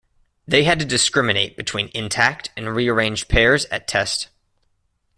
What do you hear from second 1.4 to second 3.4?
between intact and rearranged